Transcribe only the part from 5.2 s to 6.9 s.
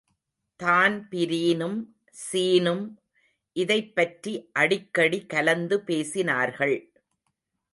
கலந்துபேசினார்கள்.